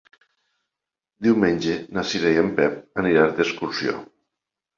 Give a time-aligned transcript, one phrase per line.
[1.27, 3.97] Diumenge na Cira i en Pep aniran d'excursió.